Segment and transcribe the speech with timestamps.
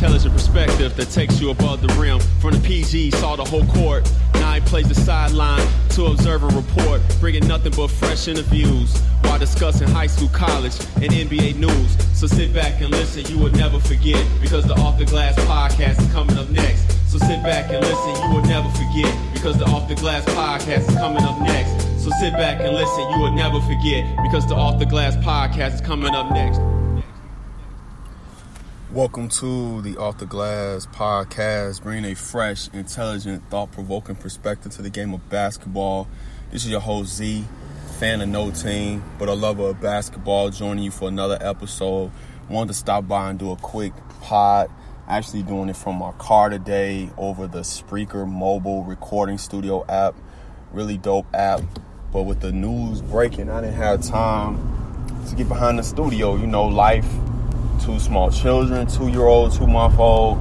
[0.00, 2.18] Intelligent perspective that takes you above the rim.
[2.40, 4.10] From the PG, saw the whole court.
[4.34, 9.38] Now he plays the sideline to observe and report, bringing nothing but fresh interviews while
[9.38, 12.18] discussing high school, college, and NBA news.
[12.18, 16.00] So sit back and listen, you will never forget because the Off the Glass podcast
[16.00, 16.80] is coming up next.
[17.10, 20.88] So sit back and listen, you will never forget because the Off the Glass podcast
[20.88, 21.72] is coming up next.
[22.02, 25.74] So sit back and listen, you will never forget because the Off the Glass podcast
[25.74, 26.79] is coming up next.
[28.92, 34.82] Welcome to the Off the Glass podcast, bringing a fresh, intelligent, thought provoking perspective to
[34.82, 36.08] the game of basketball.
[36.50, 37.44] This is your host Z,
[38.00, 42.10] fan of no team, but a lover of basketball, joining you for another episode.
[42.48, 44.68] Wanted to stop by and do a quick pod.
[45.06, 50.16] Actually, doing it from my car today over the Spreaker mobile recording studio app.
[50.72, 51.60] Really dope app.
[52.12, 54.58] But with the news breaking, I didn't have time
[55.28, 56.34] to get behind the studio.
[56.34, 57.06] You know, life
[57.80, 60.38] two small children, two year old, two month old,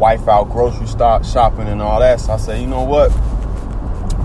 [0.00, 2.20] wife out grocery stop shopping and all that.
[2.20, 3.10] So I said, you know what?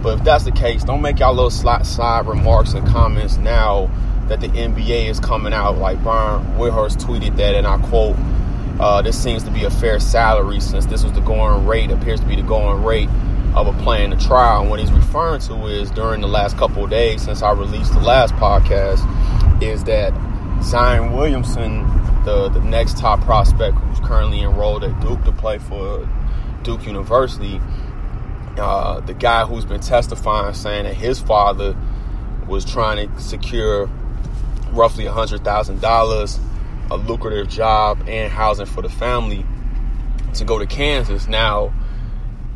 [0.03, 3.91] But if that's the case, don't make y'all little side, side remarks and comments now
[4.29, 5.79] that the NBA is coming out.
[5.79, 8.17] Like Brian Windhorst tweeted that, and I quote,
[8.83, 12.19] uh, this seems to be a fair salary since this was the going rate, appears
[12.19, 13.09] to be the going rate
[13.55, 14.63] of a player in the trial.
[14.63, 17.93] And what he's referring to is during the last couple of days since I released
[17.93, 20.13] the last podcast, is that
[20.65, 21.85] Zion Williamson,
[22.25, 26.09] the, the next top prospect who's currently enrolled at Duke to play for
[26.65, 27.61] Duke University,
[28.59, 31.77] uh, the guy who's been testifying saying that his father
[32.49, 33.89] was trying to secure
[34.73, 36.41] roughly $100,000
[36.93, 39.45] a lucrative job and housing for the family
[40.35, 41.27] to go to Kansas.
[41.27, 41.73] Now,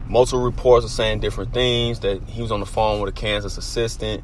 [0.07, 3.57] multiple reports are saying different things that he was on the phone with a Kansas
[3.57, 4.23] assistant,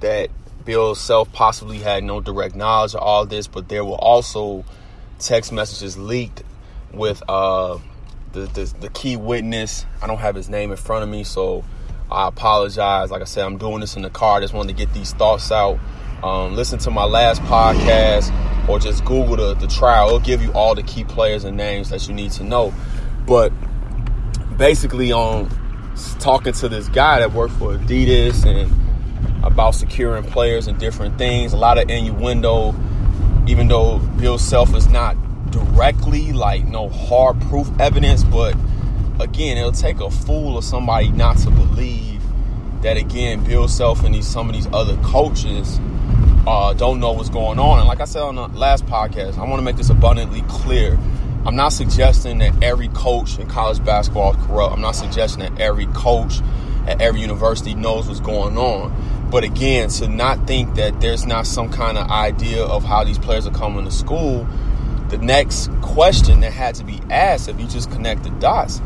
[0.00, 0.30] that
[0.64, 4.64] Bill Self possibly had no direct knowledge of all this, but there were also
[5.20, 6.42] text messages leaked
[6.92, 7.78] with uh,
[8.32, 9.86] the, the, the key witness.
[10.02, 11.64] I don't have his name in front of me, so
[12.10, 13.12] I apologize.
[13.12, 14.38] Like I said, I'm doing this in the car.
[14.38, 15.78] I just wanted to get these thoughts out.
[16.22, 18.32] Um, listen to my last podcast
[18.68, 20.08] or just Google the, the trial.
[20.08, 22.72] It'll give you all the key players and names that you need to know.
[23.26, 23.52] But
[24.56, 25.50] basically, um, on
[26.18, 28.72] talking to this guy that worked for Adidas and
[29.44, 32.74] about securing players and different things, a lot of innuendo,
[33.46, 35.16] even though Bill Self is not
[35.50, 38.56] directly like no hard proof evidence, but
[39.20, 42.22] again, it'll take a fool or somebody not to believe
[42.82, 45.80] that again, Bill Self and these some of these other coaches
[46.46, 47.78] uh, don't know what's going on.
[47.78, 50.98] And like I said on the last podcast, I want to make this abundantly clear.
[51.44, 54.72] I'm not suggesting that every coach in college basketball is corrupt.
[54.72, 56.40] I'm not suggesting that every coach
[56.86, 59.28] at every university knows what's going on.
[59.30, 63.18] But again, to not think that there's not some kind of idea of how these
[63.18, 64.46] players are coming to school,
[65.08, 68.80] the next question that had to be asked, if you just connect the dots,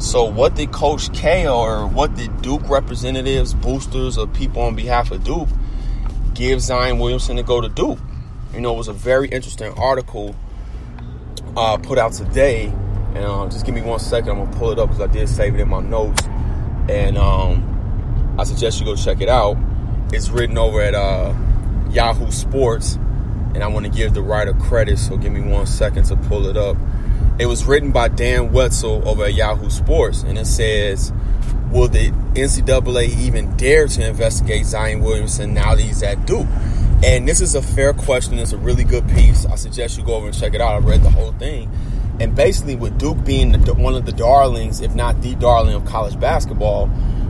[0.00, 5.10] So, what did Coach K or what did Duke representatives, boosters, or people on behalf
[5.10, 5.48] of Duke
[6.38, 7.98] give Zion Williamson to go to Duke?
[8.54, 10.36] You know, it was a very interesting article
[11.56, 12.66] uh, put out today.
[13.14, 15.28] And uh, just give me one second, I'm gonna pull it up because I did
[15.28, 16.22] save it in my notes.
[16.88, 19.56] And um, I suggest you go check it out.
[20.12, 21.34] It's written over at uh,
[21.90, 24.98] Yahoo Sports, and I want to give the writer credit.
[24.98, 26.76] So give me one second to pull it up.
[27.40, 31.12] It was written by Dan Wetzel over at Yahoo Sports, and it says,
[31.70, 36.46] Will the NCAA even dare to investigate Zion Williamson now that he's at Duke?
[37.04, 38.38] And this is a fair question.
[38.38, 39.44] It's a really good piece.
[39.44, 40.74] I suggest you go over and check it out.
[40.74, 41.70] I read the whole thing.
[42.20, 45.84] And basically, with Duke being the, one of the darlings, if not the darling of
[45.84, 46.86] college basketball,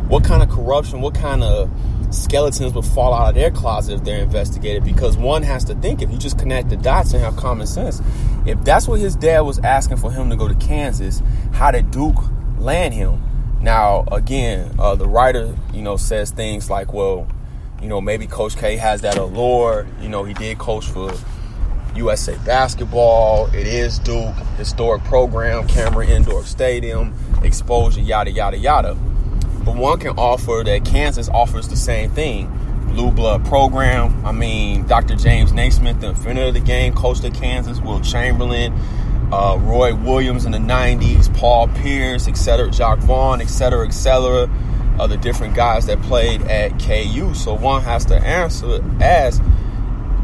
[0.06, 1.68] what kind of corruption, what kind of
[2.10, 6.00] skeletons would fall out of their closet if they're investigated because one has to think
[6.00, 8.00] if you just connect the dots and have common sense
[8.46, 11.90] if that's what his dad was asking for him to go to kansas how did
[11.90, 12.16] duke
[12.56, 13.22] land him
[13.60, 17.26] now again uh, the writer you know says things like well
[17.82, 21.12] you know maybe coach k has that allure you know he did coach for
[21.96, 27.12] usa basketball it is duke historic program cameron indoor stadium
[27.42, 28.96] exposure yada yada yada
[29.68, 32.50] but one can offer that Kansas offers the same thing.
[32.86, 34.24] Blue blood program.
[34.24, 35.14] I mean, Dr.
[35.14, 37.78] James Naismith, the inventor of the game, coached at Kansas.
[37.78, 38.72] Wilt Chamberlain,
[39.32, 44.48] uh, Roy Williams in the 90s, Paul Pierce, etc., Jacque Vaughn, etc., etc.,
[44.98, 47.34] uh, the different guys that played at KU.
[47.34, 49.40] So one has to answer, as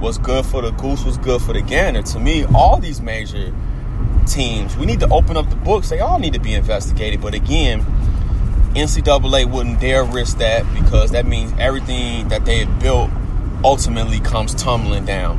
[0.01, 2.03] what's good for the goose was good for the gander.
[2.03, 3.55] To me, all these major
[4.27, 5.91] teams, we need to open up the books.
[5.91, 7.21] They all need to be investigated.
[7.21, 7.83] But again,
[8.75, 13.11] NCAA wouldn't dare risk that because that means everything that they built
[13.63, 15.39] ultimately comes tumbling down.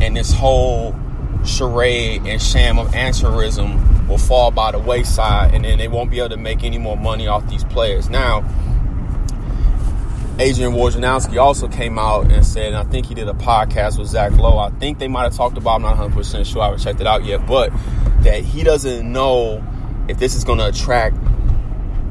[0.00, 0.94] And this whole
[1.44, 6.18] charade and sham of amateurism will fall by the wayside and then they won't be
[6.18, 8.10] able to make any more money off these players.
[8.10, 8.44] Now,
[10.38, 14.08] Adrian Wojnarowski also came out and said, and I think he did a podcast with
[14.08, 14.58] Zach Lowe.
[14.58, 17.06] I think they might have talked about, I'm not 100% sure, I haven't checked it
[17.06, 17.70] out yet, but
[18.22, 19.62] that he doesn't know
[20.08, 21.16] if this is going to attract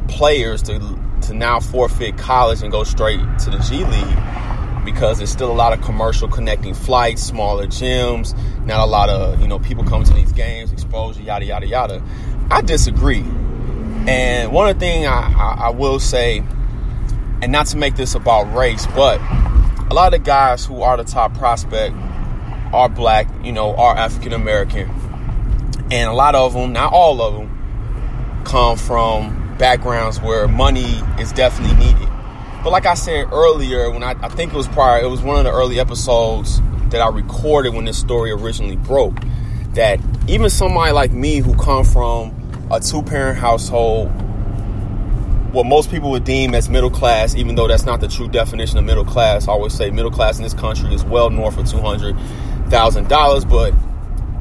[0.07, 4.48] players to to now forfeit college and go straight to the G League
[4.85, 9.39] because there's still a lot of commercial connecting flights, smaller gyms, not a lot of
[9.41, 12.03] you know people coming to these games, exposure, yada yada yada.
[12.49, 13.23] I disagree,
[14.07, 16.43] and one of the things I, I, I will say,
[17.41, 19.19] and not to make this about race, but
[19.89, 21.95] a lot of the guys who are the top prospect
[22.73, 24.89] are black, you know, are African American,
[25.91, 31.31] and a lot of them, not all of them, come from backgrounds where money is
[31.33, 32.08] definitely needed.
[32.63, 35.37] But like I said earlier, when I, I think it was prior, it was one
[35.37, 39.15] of the early episodes that I recorded when this story originally broke.
[39.75, 44.09] That even somebody like me who come from a two parent household,
[45.53, 48.77] what most people would deem as middle class, even though that's not the true definition
[48.77, 49.47] of middle class.
[49.47, 52.15] I always say middle class in this country is well north of two hundred
[52.69, 53.45] thousand dollars.
[53.45, 53.73] But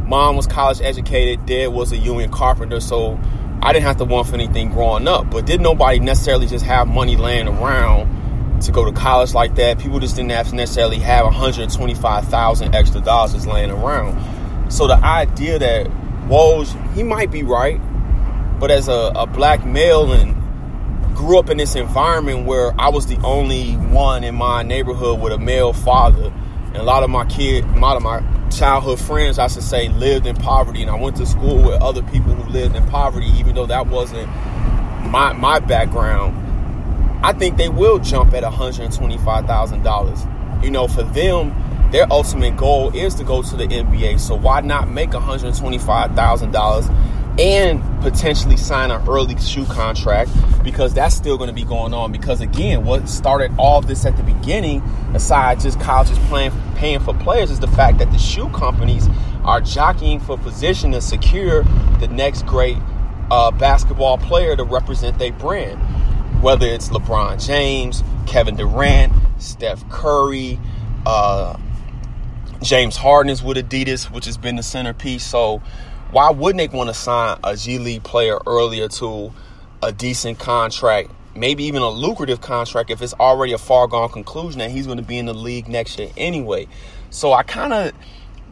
[0.06, 3.18] mom was college educated, dad was a union carpenter, so
[3.60, 6.86] I didn't have to want for anything growing up, but did nobody necessarily just have
[6.86, 9.78] money laying around to go to college like that?
[9.78, 14.72] People just didn't have to necessarily have 125,000 extra dollars just laying around.
[14.72, 15.86] So the idea that
[16.28, 17.80] Woj, he might be right,
[18.60, 20.36] but as a, a black male and
[21.16, 25.32] grew up in this environment where I was the only one in my neighborhood with
[25.32, 26.32] a male father,
[26.78, 29.88] and a lot of my kid, a lot of my childhood friends, I should say,
[29.88, 33.26] lived in poverty, and I went to school with other people who lived in poverty,
[33.36, 34.28] even though that wasn't
[35.10, 36.36] my my background.
[37.24, 40.62] I think they will jump at $125,000.
[40.62, 41.52] You know, for them,
[41.90, 44.20] their ultimate goal is to go to the NBA.
[44.20, 47.07] So why not make $125,000
[47.38, 50.30] and potentially sign an early shoe contract
[50.64, 52.10] because that's still going to be going on.
[52.10, 54.80] Because again, what started all this at the beginning,
[55.14, 59.08] aside just colleges playing, paying for players, is the fact that the shoe companies
[59.44, 61.62] are jockeying for position to secure
[62.00, 62.76] the next great
[63.30, 65.78] uh, basketball player to represent their brand.
[66.42, 70.58] Whether it's LeBron James, Kevin Durant, Steph Curry,
[71.06, 71.56] uh,
[72.62, 75.24] James Harden is with Adidas, which has been the centerpiece.
[75.24, 75.62] So
[76.10, 79.32] why wouldn't they want to sign a G League player earlier to
[79.82, 84.60] a decent contract, maybe even a lucrative contract if it's already a far gone conclusion
[84.60, 86.66] that he's going to be in the league next year anyway?
[87.10, 87.92] So I kind of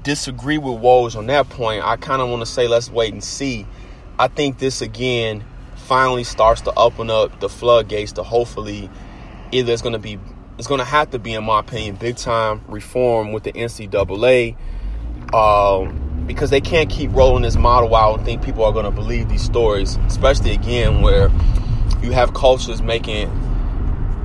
[0.03, 1.83] disagree with Woj on that point.
[1.85, 3.67] I kind of want to say let's wait and see.
[4.19, 5.45] I think this again
[5.77, 8.91] finally starts to open up the floodgates to hopefully
[9.53, 10.19] either it's going to be
[10.59, 14.57] it's going to have to be in my opinion big time reform with the NCAA.
[15.35, 18.91] Um, because they can't keep rolling this model out and think people are going to
[18.91, 21.31] believe these stories, especially again where
[22.03, 23.31] you have cultures making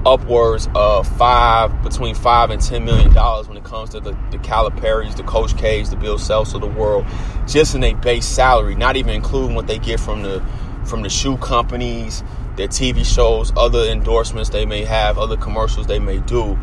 [0.06, 4.38] upwards of five between five and ten million dollars when it comes to the, the
[4.40, 7.06] Calipari's, the Coach K's, the Bill Selfs of the world,
[7.48, 10.44] just in a base salary, not even including what they get from the
[10.86, 12.24] from the shoe companies,
[12.56, 16.58] their TV shows, other endorsements they may have, other commercials they may do.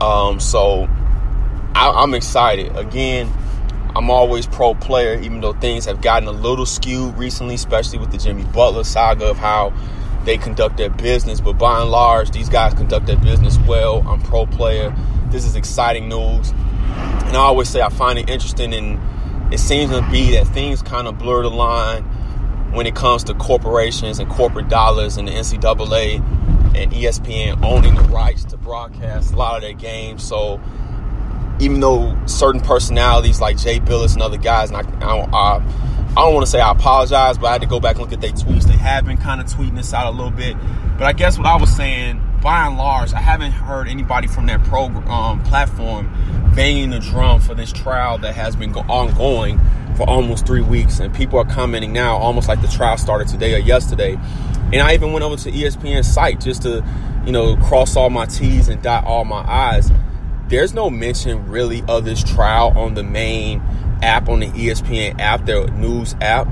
[0.00, 0.86] Um, so
[1.74, 2.76] I, I'm excited.
[2.76, 3.32] Again,
[3.96, 8.10] I'm always pro player, even though things have gotten a little skewed recently, especially with
[8.10, 9.72] the Jimmy Butler saga of how
[10.24, 11.40] they conduct their business.
[11.40, 14.02] But by and large, these guys conduct their business well.
[14.06, 14.94] I'm pro player.
[15.28, 16.50] This is exciting news.
[16.50, 20.82] And I always say I find it interesting, and it seems to be that things
[20.82, 22.02] kind of blur the line
[22.72, 26.16] when it comes to corporations and corporate dollars and the NCAA
[26.74, 30.24] and ESPN owning the rights to broadcast a lot of their games.
[30.24, 30.60] So
[31.60, 35.56] even though certain personalities like Jay Bilas and other guys, and I, I, I,
[36.16, 38.12] I don't want to say I apologize, but I had to go back and look
[38.12, 38.64] at their tweets.
[38.64, 40.56] They have been kind of tweeting this out a little bit.
[40.96, 44.46] But I guess what I was saying, by and large, I haven't heard anybody from
[44.46, 46.08] that program um, platform
[46.54, 49.60] banging the drum for this trial that has been go- ongoing
[49.96, 51.00] for almost three weeks.
[51.00, 54.16] And people are commenting now almost like the trial started today or yesterday.
[54.72, 56.84] And I even went over to ESPN's site just to,
[57.26, 59.90] you know, cross all my T's and dot all my I's
[60.48, 63.62] there's no mention really of this trial on the main
[64.02, 66.46] app on the ESPN app, their news app.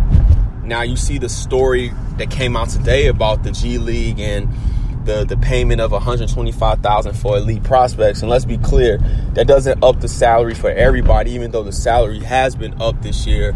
[0.64, 4.48] Now you see the story that came out today about the G League and
[5.04, 8.22] the the payment of 125,000 for elite prospects.
[8.22, 8.98] And let's be clear,
[9.34, 13.26] that doesn't up the salary for everybody, even though the salary has been up this
[13.26, 13.54] year,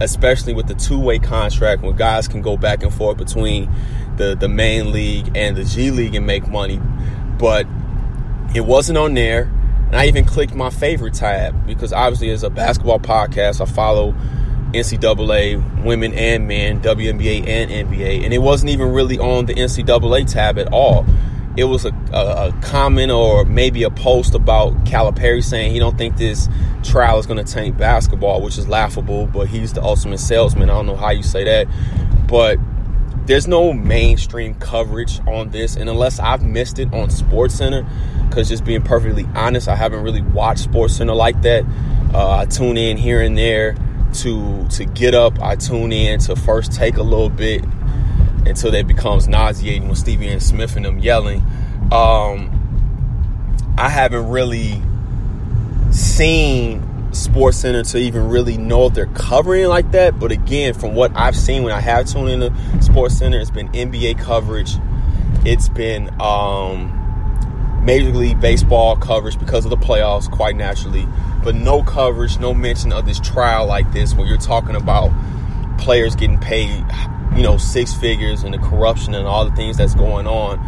[0.00, 3.70] especially with the two-way contract when guys can go back and forth between
[4.16, 6.80] the the main league and the G League and make money.
[7.38, 7.66] But
[8.54, 9.50] it wasn't on there.
[9.90, 14.14] And I even clicked my favorite tab because obviously, as a basketball podcast, I follow
[14.72, 20.30] NCAA women and men, WNBA and NBA, and it wasn't even really on the NCAA
[20.30, 21.04] tab at all.
[21.56, 25.98] It was a, a, a comment or maybe a post about Calipari saying he don't
[25.98, 26.48] think this
[26.84, 29.26] trial is going to taint basketball, which is laughable.
[29.26, 30.70] But he's the ultimate salesman.
[30.70, 31.66] I don't know how you say that,
[32.28, 32.58] but
[33.26, 37.88] there's no mainstream coverage on this, and unless I've missed it on SportsCenter
[38.28, 41.64] because just being perfectly honest, I haven't really watched SportsCenter like that.
[42.14, 43.76] Uh, I tune in here and there
[44.14, 45.40] to to get up.
[45.40, 47.64] I tune in to first take a little bit
[48.46, 50.40] until that becomes nauseating with Stephen A.
[50.40, 51.40] Smith and them yelling.
[51.92, 52.56] Um,
[53.78, 54.82] I haven't really
[55.90, 60.18] seen SportsCenter to even really know if they're covering like that.
[60.18, 64.18] But again, from what I've seen when I have tuned into SportsCenter, it's been NBA
[64.20, 64.76] coverage.
[65.44, 71.06] It's been um, Major League Baseball coverage because of the playoffs, quite naturally,
[71.42, 75.10] but no coverage, no mention of this trial like this when you're talking about
[75.78, 76.84] players getting paid,
[77.34, 80.58] you know, six figures and the corruption and all the things that's going on.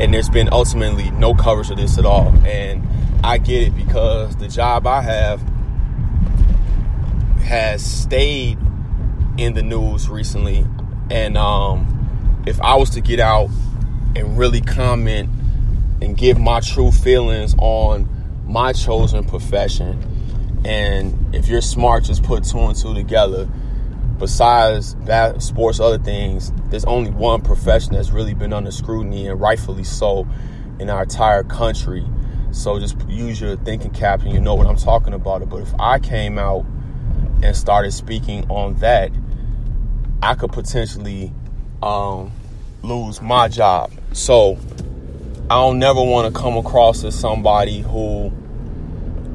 [0.00, 2.34] And there's been ultimately no coverage of this at all.
[2.44, 2.86] And
[3.24, 5.40] I get it because the job I have
[7.46, 8.58] has stayed
[9.38, 10.66] in the news recently.
[11.10, 13.48] And um, if I was to get out
[14.16, 15.30] and really comment
[16.02, 18.08] and give my true feelings on
[18.46, 20.62] my chosen profession.
[20.64, 23.48] And if you're smart, just put two and two together.
[24.18, 29.40] Besides that, sports, other things, there's only one profession that's really been under scrutiny and
[29.40, 30.26] rightfully so
[30.80, 32.04] in our entire country.
[32.50, 35.46] So just use your thinking cap and you know what I'm talking about.
[35.48, 36.64] But if I came out
[37.42, 39.10] and started speaking on that,
[40.22, 41.32] I could potentially
[41.82, 42.32] um,
[42.82, 43.92] lose my job.
[44.12, 44.58] So
[45.50, 48.32] I don't never want to come across as somebody who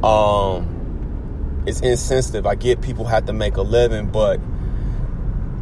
[0.05, 2.45] um is insensitive.
[2.47, 4.39] I get people have to make a living, but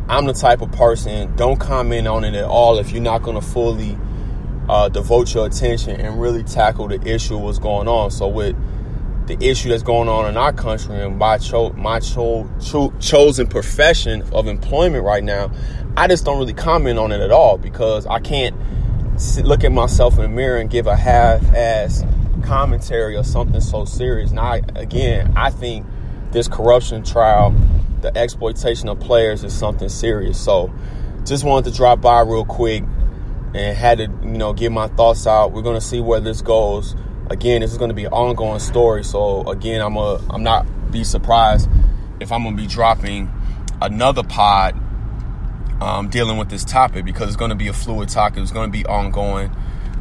[0.07, 3.39] I'm the type of person don't comment on it at all if you're not going
[3.39, 3.95] to fully
[4.67, 8.09] uh, devote your attention and really tackle the issue what's going on.
[8.09, 8.55] So with
[9.29, 13.47] the issue that's going on in our country and my cho- my cho- cho- chosen
[13.47, 15.51] profession of employment right now,
[15.95, 18.55] I just don't really comment on it at all because I can't
[19.43, 22.03] look at myself in the mirror and give a half-ass
[22.43, 24.31] commentary or something so serious.
[24.31, 25.85] Now, again, I think
[26.31, 27.53] this corruption trial,
[28.01, 30.43] the exploitation of players, is something serious.
[30.43, 30.73] So,
[31.23, 32.83] just wanted to drop by real quick
[33.53, 35.51] and had to, you know, get my thoughts out.
[35.51, 36.95] We're gonna see where this goes.
[37.29, 39.03] Again, this is gonna be an ongoing story.
[39.03, 41.69] So, again, I'm a, I'm not be surprised
[42.19, 43.31] if I'm gonna be dropping
[43.81, 44.75] another pod
[45.81, 48.39] um, dealing with this topic because it's going to be a fluid topic.
[48.39, 49.49] It's going to be ongoing.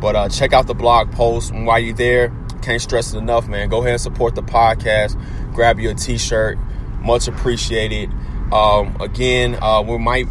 [0.00, 1.52] But uh, check out the blog post.
[1.52, 3.68] And while you're there, can't stress it enough, man.
[3.68, 5.16] Go ahead and support the podcast.
[5.52, 6.58] Grab you a t-shirt.
[7.00, 8.10] Much appreciated.
[8.52, 10.28] Um, again, uh, we might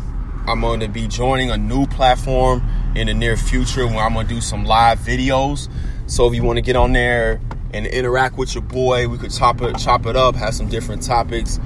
[0.47, 4.27] I'm going to be joining a new platform in the near future where I'm going
[4.27, 5.69] to do some live videos.
[6.07, 7.39] So if you want to get on there
[7.73, 11.03] and interact with your boy, we could chop it, chop it up, have some different
[11.03, 11.59] topics.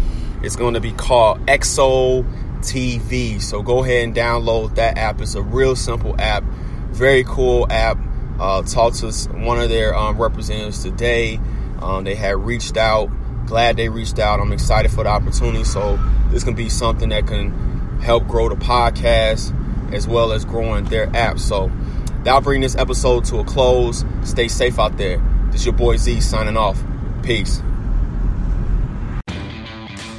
[0.44, 2.24] It's going to be called EXO
[2.60, 3.42] TV.
[3.42, 5.22] So go ahead and download that app.
[5.22, 6.44] It's a real simple app,
[6.92, 7.98] very cool app.
[8.40, 11.40] Uh, talked to one of their um, representatives today.
[11.80, 13.10] Um, they had reached out.
[13.46, 14.40] Glad they reached out.
[14.40, 15.64] I'm excited for the opportunity.
[15.64, 16.00] So
[16.30, 19.54] this can be something that can help grow the podcast
[19.94, 21.40] as well as growing their app.
[21.40, 21.72] So
[22.24, 24.04] that'll bring this episode to a close.
[24.24, 25.22] Stay safe out there.
[25.52, 26.84] This your boy Z signing off.
[27.24, 27.62] Peace.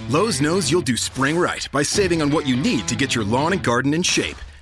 [0.08, 3.24] Lowe's knows you'll do spring right by saving on what you need to get your
[3.24, 4.36] lawn and garden in shape.